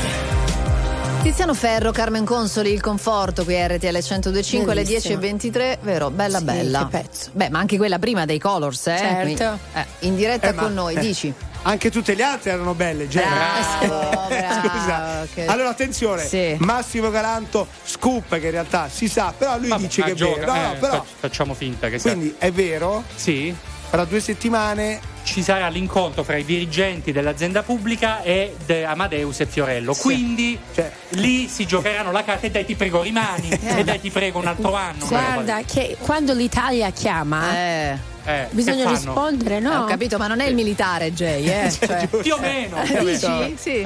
[1.23, 5.19] Tiziano Ferro, Carmen Consoli, il conforto qui a RTL 1025 alle Bellissimo.
[5.19, 6.11] 10.23, vero?
[6.11, 6.87] Bella Sì, bella.
[6.89, 7.29] che pezzo.
[7.33, 8.97] Beh, ma anche quella prima dei Colors, eh?
[8.97, 9.21] Certo.
[9.23, 10.99] Quindi, eh, in diretta Eh, ma- con noi, eh.
[10.99, 11.33] dici.
[11.63, 13.27] Anche tutte le altre erano belle, Jenny.
[13.87, 15.27] Bravo, bravo, Scusa.
[15.33, 16.55] che- Allora, attenzione, Sì.
[16.59, 20.15] Massimo Galanto, scoop che in realtà si sa, però lui Vabbè, dice ma che è
[20.15, 20.53] gioca, vero.
[20.53, 23.03] No, no, eh, però, fac- facciamo finta che sia- quindi è vero?
[23.15, 23.53] Sì.
[23.89, 29.45] Fra due settimane ci sarà l'incontro fra i dirigenti dell'azienda pubblica e de Amadeus e
[29.45, 29.93] Fiorello.
[29.93, 34.09] Quindi Cioè, lì si giocheranno la carta e dai ti prego rimani e dai ti
[34.09, 35.05] prego un altro anno.
[35.05, 37.97] Guarda che quando l'Italia chiama Eh,
[38.51, 38.95] bisogna che fanno?
[38.95, 39.71] rispondere, no?
[39.71, 41.71] Eh, ho capito, ma non è il militare, Jay, eh?
[41.71, 42.81] Cioè- Più o meno.
[42.81, 43.45] Eh, più o meno.
[43.45, 43.55] dici?
[43.57, 43.85] Sì.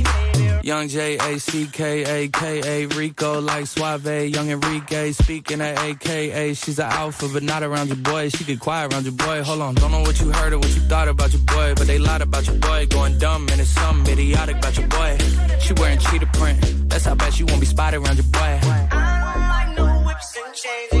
[0.63, 5.79] Young J A C K A K A Rico like Suave, young Enrique speaking at
[5.79, 6.53] AKA.
[6.53, 8.29] She's an alpha, but not around your boy.
[8.29, 9.41] She get quiet around your boy.
[9.41, 11.87] Hold on, don't know what you heard or what you thought about your boy, but
[11.87, 12.85] they lied about your boy.
[12.87, 15.17] Going dumb and it's something idiotic about your boy.
[15.59, 16.89] She wearing cheetah print.
[16.89, 18.59] That's how bad she won't be spotted around your boy.
[18.61, 21.00] I don't like no whips and chains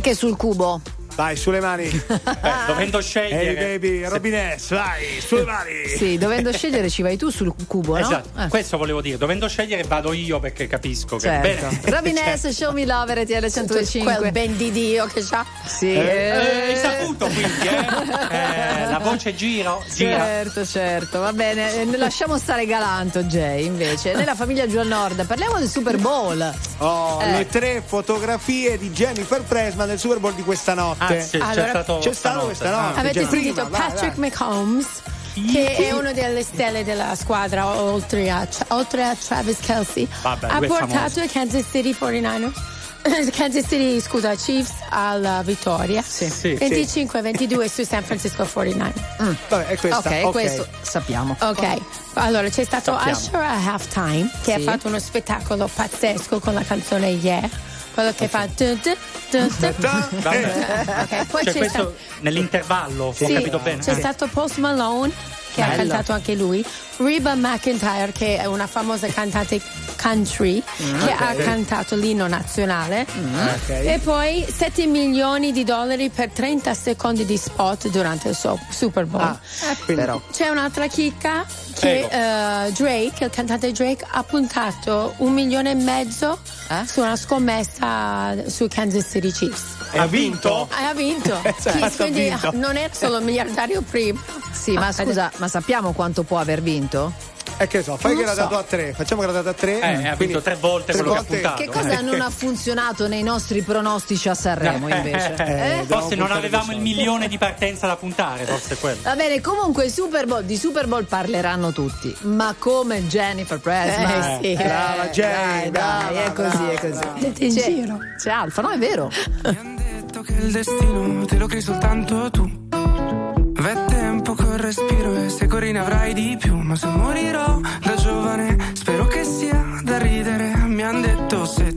[0.00, 0.80] che sul cubo?
[1.16, 1.88] Vai, sulle mani.
[2.42, 3.56] Eh, dovendo scegliere.
[3.72, 5.86] Ehi baby, Robin S, vai, sulle mani.
[5.96, 7.98] Sì, dovendo scegliere ci vai tu sul cubo, no?
[8.00, 8.48] Esatto, Eh.
[8.48, 9.18] questo volevo dire.
[9.18, 11.66] Dovendo scegliere vado io perché capisco che Certo.
[11.68, 11.80] bene.
[11.96, 14.30] Robin S, Show Me Love, RTL Quel 105.
[14.32, 15.44] ben di Dio che c'ha.
[15.66, 15.92] Sì.
[15.92, 17.88] Eh, hai saputo quindi, eh?
[18.30, 20.16] Eh, voce gira, gira.
[20.16, 21.74] Certo, certo, va bene.
[21.74, 24.14] Eh, Lasciamo stare Galanto, Jay, invece.
[24.20, 26.54] Nella famiglia Giù al Nord, parliamo del Super Bowl.
[26.78, 27.30] Oh, Eh.
[27.32, 31.18] le tre fotografie di Jennifer Presman nel Super Bowl di questa notte.
[31.18, 33.00] Ah, sì, c'è Allora, stato C'è stato questa notte.
[33.00, 33.28] Avete Già.
[33.28, 34.28] sentito Patrick vai.
[34.28, 34.86] McCombs?
[35.32, 40.06] Che è una delle stelle della squadra oltre a, oltre a Travis Kelsey.
[40.22, 42.69] Vabbè, ha portato i Kansas City 49ers.
[43.34, 46.02] Kansas City, scusa, Chiefs alla vittoria.
[46.02, 49.36] Sì, 25-22 su San Francisco 49ers.
[49.48, 49.98] Vabbè, è questa.
[49.98, 50.30] Ok, ok.
[50.30, 51.36] questo sappiamo.
[51.40, 51.76] Ok,
[52.14, 53.18] allora c'è stato Sappiamo.
[53.18, 54.58] Usher a halftime che Sì.
[54.58, 57.48] ha fatto uno spettacolo pazzesco con la canzone Yeah.
[57.92, 58.46] Quello che fa.
[58.56, 58.96] dun, dun,
[59.30, 60.06] dun, dun.
[60.20, 60.84] Vabbè.
[61.02, 61.96] Ok, poi Cioè c'è questo stato.
[62.20, 63.82] nell'intervallo, ho Sì, capito bene.
[63.82, 63.98] C'è Eh.
[63.98, 65.12] stato Post Malone
[65.52, 65.76] che ha Bello.
[65.88, 66.64] cantato anche lui,
[66.96, 69.60] Reba McIntyre che è una famosa cantante
[70.00, 73.68] country che ha cantato l'inno nazionale Ok.
[73.70, 79.06] e poi 7 milioni di dollari per 30 secondi di spot durante il so- Super
[79.06, 79.22] Bowl.
[79.22, 79.38] Ah,
[79.86, 80.20] Però.
[80.32, 81.44] C'è un'altra chicca
[81.78, 86.86] che eh, Drake, il cantante Drake, ha puntato un milione e mezzo Eh?
[86.86, 89.79] su una scommessa sui Kansas City Chiefs.
[89.92, 90.68] Ha vinto?
[90.78, 91.40] E ha vinto.
[91.60, 92.50] Chi- ha quindi vinto.
[92.54, 94.20] non era solo il miliardario prima.
[94.52, 97.12] Sì, ma scusa, ma sappiamo quanto può aver vinto?
[97.56, 98.48] E che so, fai Non che era so.
[98.48, 98.92] dato a tre.
[98.94, 99.80] Facciamo che era dato a tre.
[99.80, 101.62] Eh, ha vinto tre volte tre quello che ha volte- puntato.
[101.62, 105.34] Che cosa non ha funzionato nei nostri pronostici a Sanremo invece?
[105.36, 105.84] Eh, Eh?
[105.86, 109.00] Forse non avevamo il milione di partenza da puntare, forse è quello.
[109.02, 114.38] Va bene, comunque Super Bowl, di Super Bowl parleranno tutti, ma come Jennifer Presman.
[114.42, 114.62] Eh, sì.
[114.62, 117.08] Brava, Jenny, dai, dai, è brava, così, è così.
[117.18, 117.98] Siete in giro.
[118.16, 119.10] C'è Alfa, no, è vero.
[120.10, 122.50] Detto che il destino te lo crei soltanto tu.
[122.72, 126.56] V'è tempo col respiro e se corri ne avrai di più.
[126.56, 130.52] Ma se morirò da giovane, spero che sia da ridere.
[130.66, 131.69] Mi han detto se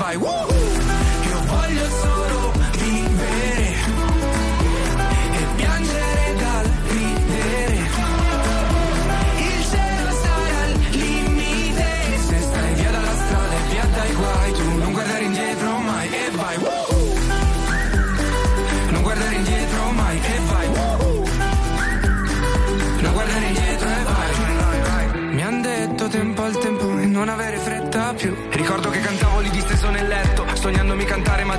[0.00, 0.16] vai.
[0.16, 0.49] Woohoo!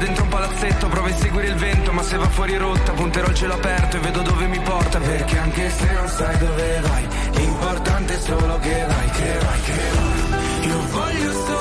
[0.02, 0.88] Dentro un palazzetto.
[0.88, 4.00] Provo a seguire il vento, ma se va fuori rotta, punterò il cielo aperto e
[4.00, 5.00] vedo dove mi porta.
[5.00, 9.80] Perché anche se non sai dove vai, l'importante è solo che vai, che vai, che
[9.94, 10.68] vai.
[10.68, 11.61] Io voglio solo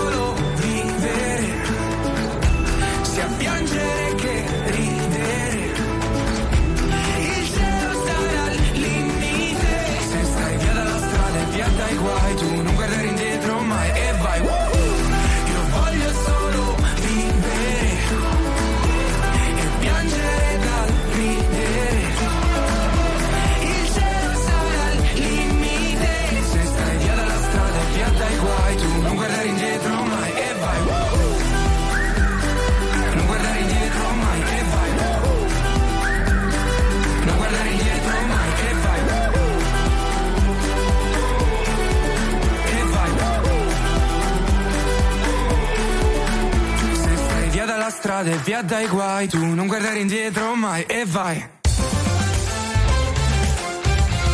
[48.21, 51.49] dalla strada e via dai guai, tu non guardare indietro mai e vai.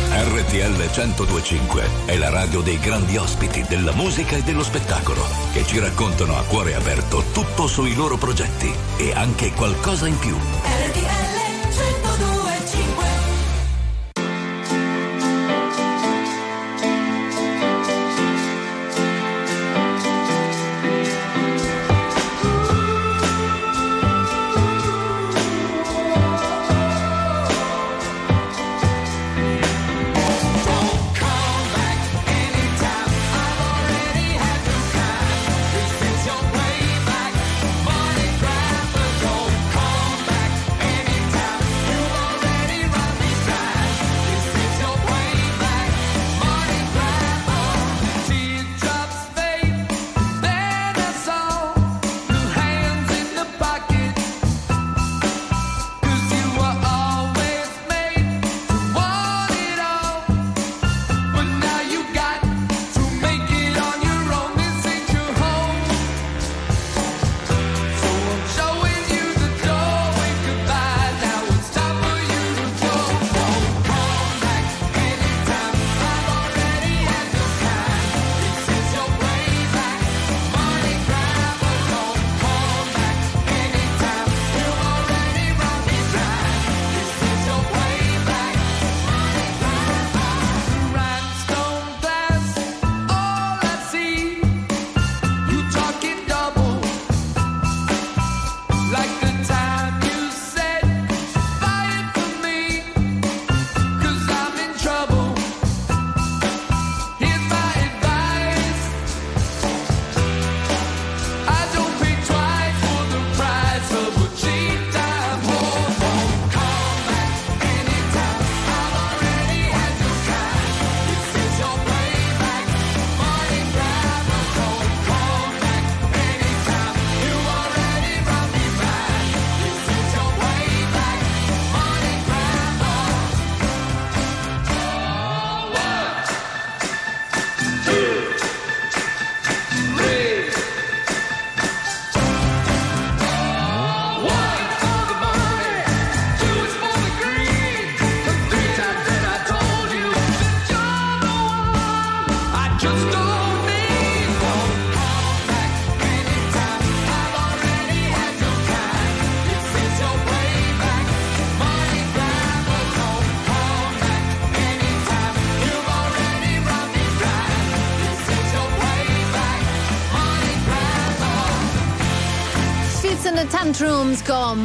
[0.09, 5.23] RTL 1025 è la radio dei grandi ospiti della musica e dello spettacolo
[5.53, 10.35] che ci raccontano a cuore aperto tutto sui loro progetti e anche qualcosa in più.
[10.35, 11.06] RTL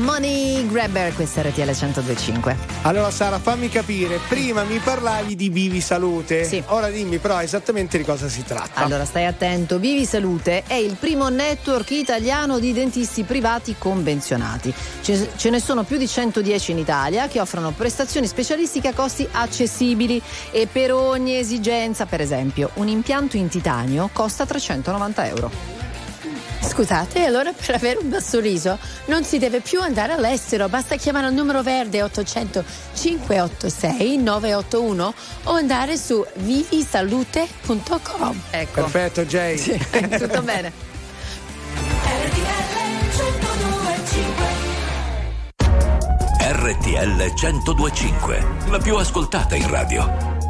[0.03, 2.57] Money Grabber, questa è RTL 1025.
[2.83, 6.61] Allora Sara, fammi capire, prima mi parlavi di Vivi Salute, Sì.
[6.66, 8.81] ora dimmi però esattamente di cosa si tratta.
[8.83, 14.74] Allora stai attento, Vivi Salute è il primo network italiano di dentisti privati convenzionati.
[15.03, 19.27] Ce, ce ne sono più di 110 in Italia che offrono prestazioni specialistiche a costi
[19.31, 20.20] accessibili
[20.51, 25.81] e per ogni esigenza, per esempio, un impianto in titanio costa 390 euro.
[26.73, 31.28] Scusate, allora per avere un bel sorriso non si deve più andare all'estero, basta chiamare
[31.28, 38.40] il numero verde 800 586 981 o andare su vivisalute.com.
[38.49, 38.81] Ecco.
[38.81, 39.59] Perfetto, Jay.
[40.19, 40.73] Tutto bene.
[46.39, 50.41] RTL 1025, la più ascoltata in radio.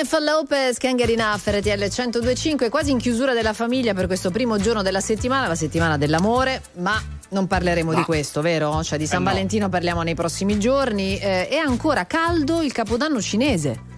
[0.00, 4.56] Jennifer Lopez, Can't Get Enough, RTL 1025, quasi in chiusura della famiglia per questo primo
[4.56, 6.98] giorno della settimana, la settimana dell'amore, ma
[7.28, 8.82] non parleremo di questo, vero?
[8.82, 9.30] Cioè di San Eh no.
[9.30, 11.18] Valentino parliamo nei prossimi giorni.
[11.18, 13.89] Eh, è ancora caldo il capodanno cinese.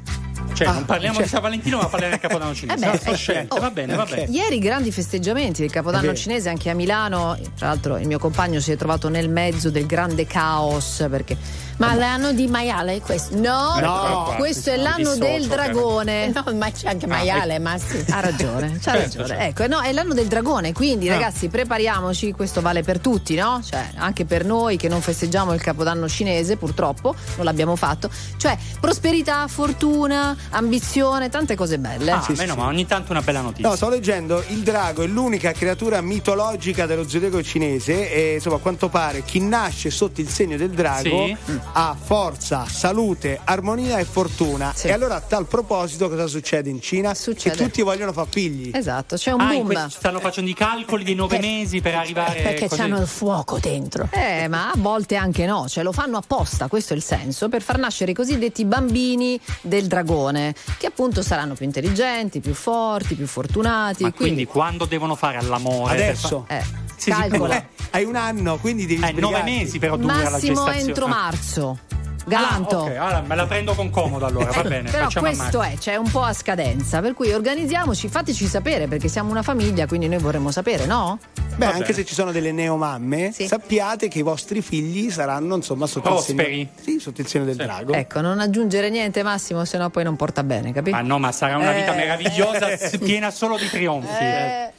[0.64, 2.84] Cioè, non parliamo di San Valentino, ma parliamo del Capodanno cinese.
[2.86, 4.24] Eh beh, Ah, scelte, oh, va bene, va bene.
[4.30, 7.36] Ieri grandi festeggiamenti del Capodanno cinese anche a Milano.
[7.56, 11.36] Tra l'altro il mio compagno si è trovato nel mezzo del grande caos perché
[11.78, 13.34] Ma l'anno di maiale è questo?
[13.36, 14.34] No, No.
[14.36, 16.28] questo è l'anno del dragone.
[16.28, 18.04] No, ma c'è anche maiale, ma sì.
[18.10, 19.26] Ha ragione, c'ha Certo, ragione.
[19.26, 19.42] certo.
[19.62, 21.14] Ecco, no, è l'anno del dragone, quindi Ah.
[21.14, 23.60] ragazzi prepariamoci, questo vale per tutti, no?
[23.64, 28.08] Cioè, anche per noi che non festeggiamo il capodanno cinese, purtroppo, non l'abbiamo fatto.
[28.36, 32.10] Cioè, prosperità, fortuna, ambizione, tante cose belle.
[32.10, 33.68] Ah, meno ma ogni tanto una bella notizia.
[33.68, 38.58] No, sto leggendo il drago è l'unica creatura mitologica dello zodiaco cinese e insomma a
[38.58, 41.36] quanto pare chi nasce sotto il segno del drago Sì.
[41.72, 44.72] ha forza, salute, armonia e fortuna.
[44.82, 47.14] E allora a tal proposito cosa succede in Cina?
[47.14, 47.56] Succede.
[47.56, 48.70] Che tutti vogliono far figli.
[48.74, 49.88] Esatto, c'è un Ah, boom.
[49.88, 52.80] stanno facendo i calcoli dei nove mesi per arrivare Perché così.
[52.80, 54.08] c'hanno il fuoco dentro.
[54.10, 57.62] Eh, ma a volte anche no, cioè lo fanno apposta, questo è il senso, per
[57.62, 60.31] far nascere i cosiddetti bambini del dragone,
[60.78, 64.02] che appunto saranno più intelligenti, più forti, più fortunati.
[64.04, 65.92] Ma quindi quando devono fare all'amore?
[65.94, 66.44] Adesso?
[66.46, 66.62] fa- Eh,
[66.96, 67.56] Sì, sì, calcola.
[67.56, 70.78] Eh, hai un anno, quindi devi Eh, nove mesi però dura la Massimo gestazione.
[70.78, 71.08] entro Ah.
[71.08, 71.78] marzo.
[72.24, 72.78] Galanto.
[72.78, 74.90] Ah, ok, allora me la prendo con comodo allora, va bene.
[74.90, 79.30] Però questo è, c'è un po' a scadenza, per cui organizziamoci, fateci sapere perché siamo
[79.30, 81.18] una famiglia, quindi noi vorremmo sapere, no?
[81.56, 81.92] Beh, Va anche bene.
[81.94, 86.68] se ci sono delle neomamme, sappiate che i vostri figli saranno insomma sotto il segno,
[86.80, 87.92] sì, sotto il segno del drago.
[87.92, 90.96] Ecco, non aggiungere niente Massimo, sennò poi non porta bene, capito?
[90.96, 91.96] Ma no, ma sarà una vita Eh.
[91.96, 92.68] meravigliosa,
[93.02, 94.08] piena solo di trionfi.
[94.22, 94.72] eh.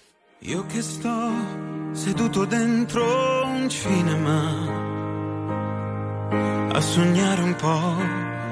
[0.46, 1.32] Io che sto
[1.92, 4.82] seduto dentro un cinema
[6.74, 7.96] a sognare un po'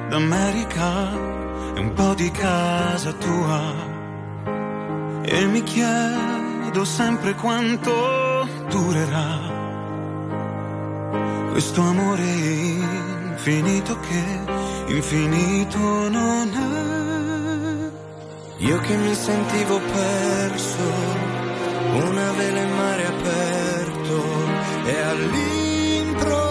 [0.09, 1.11] d'America
[1.75, 3.89] e un po' di casa tua
[5.23, 9.59] e mi chiedo sempre quanto durerà
[11.51, 18.63] questo amore infinito che infinito non è.
[18.63, 20.83] Io che mi sentivo perso,
[21.93, 24.23] una vela in mare aperto
[24.85, 26.50] e all'improvviso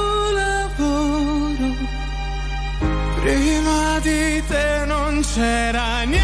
[3.21, 6.20] Prima di te non c'era niente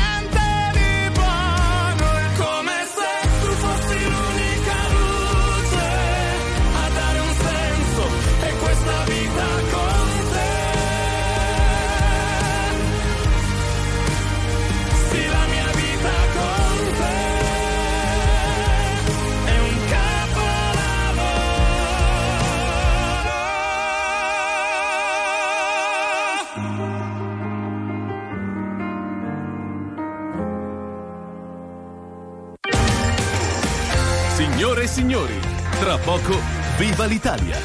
[36.18, 36.40] poco,
[36.78, 37.58] viva l'Italia!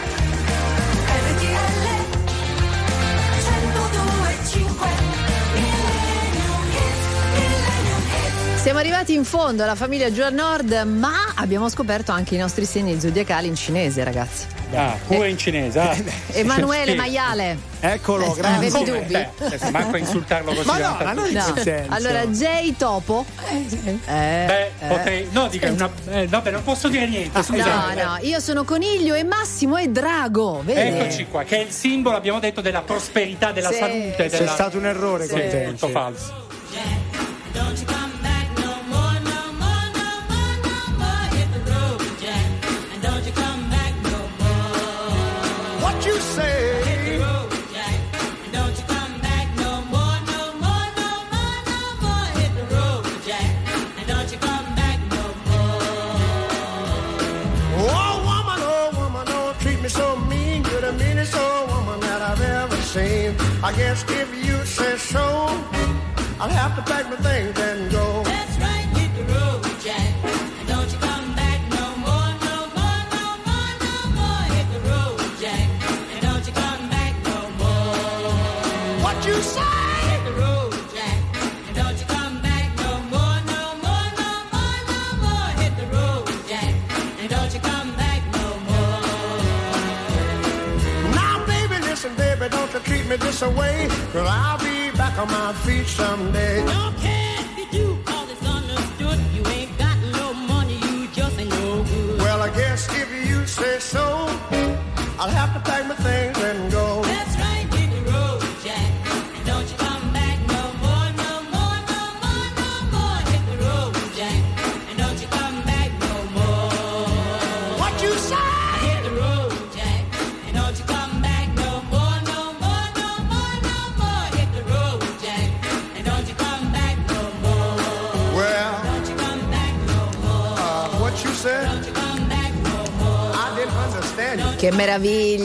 [8.57, 12.65] Siamo arrivati in fondo alla famiglia Giù al Nord, ma abbiamo scoperto anche i nostri
[12.65, 14.52] segni zodiacali in cinese, ragazzi.
[14.75, 15.79] Ah, pure in cinese.
[15.79, 15.97] ah.
[16.33, 16.97] Emanuele Sì.
[16.97, 17.71] Maiale.
[17.81, 18.57] Eccolo, Eh, grazie.
[18.69, 19.13] Avevi dubbi?
[19.13, 20.67] Beh, adesso manco a insultarlo così.
[20.67, 21.55] Ma no, ma non No.
[21.89, 23.25] Allora, J Topo.
[23.51, 24.87] Eh, Beh, eh.
[24.89, 25.29] potrei.
[25.33, 25.91] No, dica una.
[26.11, 27.43] Eh, vabbè, non posso dire niente.
[27.43, 28.01] Scusate.
[28.03, 30.81] No, no, io sono coniglio e Massimo è drago, vedi?
[30.99, 33.79] Eccoci qua, che è il simbolo, abbiamo detto, della prosperità, della Sì.
[33.79, 34.15] salute.
[34.17, 34.51] C'è Della...
[34.53, 35.65] stato un errore con Sì, te.
[35.71, 36.42] tutto falso.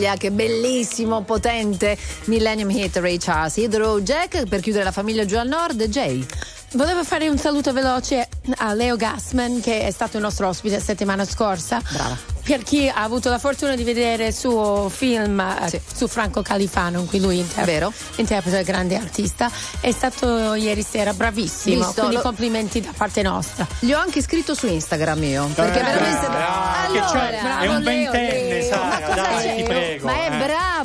[0.07, 3.57] Meraviglia, che bellissimo, potente Millennium Hit Ray Charles.
[3.57, 6.25] Hydro Jack per chiudere la famiglia giù al nord, Jay.
[6.73, 8.27] Volevo fare un saluto veloce
[8.57, 11.81] a Leo Gassman che è stato il nostro ospite la settimana scorsa.
[11.91, 12.35] Brava.
[12.47, 16.99] Per chi ha avuto la fortuna di vedere il suo film eh, su Franco Califano,
[17.01, 17.91] in cui lui inter- Vero.
[18.15, 19.51] interpreta il grande artista,
[19.81, 21.75] è stato ieri sera bravissimo.
[21.77, 23.67] Visto, quindi lo- complimenti da parte nostra.
[23.79, 25.45] Gli ho anche scritto su Instagram io.
[25.53, 26.19] Perché Eh, veramente.
[26.19, 26.25] che
[26.99, 28.63] allora, c'è- bravo, è un ventenne, Leo.
[28.69, 29.96] Sara, dai, ti prego, eh.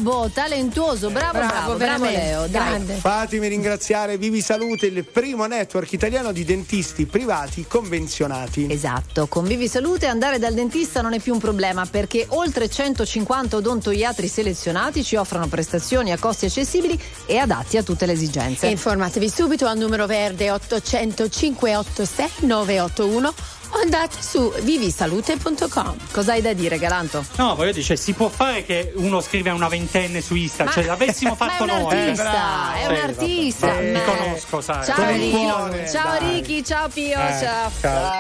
[0.02, 2.48] Bravo, talentuoso, bravo, bravo, Bravo, bravo, Leo.
[2.50, 2.94] Grande.
[2.94, 8.66] Fatemi ringraziare Vivi Salute, il primo network italiano di dentisti privati convenzionati.
[8.70, 13.56] Esatto, con Vivi Salute andare dal dentista non è più un problema perché oltre 150
[13.56, 18.66] odontoiatri selezionati ci offrono prestazioni a costi accessibili e adatti a tutte le esigenze.
[18.66, 23.34] Informatevi subito al numero verde 800 586 981
[23.74, 25.96] o andate su vivisalute.com.
[26.12, 27.24] Cosa hai da dire, Galanto?
[27.36, 30.66] No, voglio dire, cioè, si può fare che uno scrive a una ventenne su Insta,
[30.68, 31.96] cioè l'avessimo fatto Ma è un noi.
[31.96, 33.66] artista, è un Sì, artista.
[33.66, 33.82] vabbè.
[33.88, 33.92] Eh.
[33.92, 34.84] Ti conosco, sai.
[34.84, 36.18] Ciao cuore, ciao.
[36.18, 37.70] Ricky, ciao Pio, Eh, ciao.
[37.80, 38.12] ciao.